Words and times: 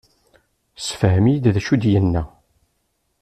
Sefhem-iyi-d 0.85 1.45
d 1.53 1.55
acu 1.59 1.71
i 1.75 1.77
d-inna. 1.81 2.23